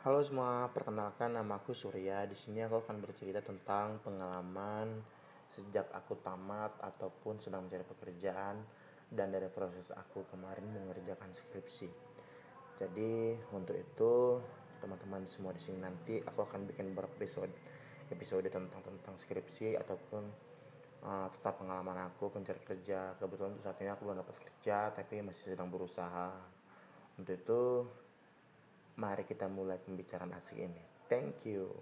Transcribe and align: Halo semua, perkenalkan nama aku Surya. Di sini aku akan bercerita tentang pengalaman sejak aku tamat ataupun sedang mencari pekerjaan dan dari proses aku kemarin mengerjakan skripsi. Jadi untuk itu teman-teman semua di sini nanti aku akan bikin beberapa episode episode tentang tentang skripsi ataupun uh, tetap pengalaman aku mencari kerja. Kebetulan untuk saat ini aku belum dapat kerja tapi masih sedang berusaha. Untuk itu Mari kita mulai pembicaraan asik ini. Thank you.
Halo 0.00 0.24
semua, 0.24 0.64
perkenalkan 0.72 1.36
nama 1.36 1.60
aku 1.60 1.76
Surya. 1.76 2.24
Di 2.24 2.32
sini 2.32 2.64
aku 2.64 2.80
akan 2.80 3.04
bercerita 3.04 3.44
tentang 3.44 4.00
pengalaman 4.00 4.96
sejak 5.52 5.92
aku 5.92 6.16
tamat 6.24 6.72
ataupun 6.80 7.36
sedang 7.36 7.68
mencari 7.68 7.84
pekerjaan 7.84 8.64
dan 9.12 9.28
dari 9.28 9.52
proses 9.52 9.92
aku 9.92 10.24
kemarin 10.32 10.64
mengerjakan 10.72 11.28
skripsi. 11.36 11.84
Jadi 12.80 13.36
untuk 13.52 13.76
itu 13.76 14.40
teman-teman 14.80 15.28
semua 15.28 15.52
di 15.52 15.60
sini 15.60 15.84
nanti 15.84 16.16
aku 16.24 16.48
akan 16.48 16.64
bikin 16.64 16.96
beberapa 16.96 17.20
episode 17.20 17.52
episode 18.08 18.48
tentang 18.48 18.80
tentang 18.80 19.20
skripsi 19.20 19.76
ataupun 19.76 20.24
uh, 21.04 21.28
tetap 21.28 21.60
pengalaman 21.60 22.08
aku 22.08 22.32
mencari 22.32 22.64
kerja. 22.64 23.20
Kebetulan 23.20 23.52
untuk 23.52 23.68
saat 23.68 23.76
ini 23.84 23.92
aku 23.92 24.08
belum 24.08 24.24
dapat 24.24 24.48
kerja 24.48 24.96
tapi 24.96 25.20
masih 25.20 25.52
sedang 25.52 25.68
berusaha. 25.68 26.32
Untuk 27.20 27.36
itu 27.36 27.60
Mari 29.00 29.24
kita 29.24 29.48
mulai 29.48 29.80
pembicaraan 29.80 30.36
asik 30.36 30.60
ini. 30.60 30.84
Thank 31.08 31.48
you. 31.48 31.72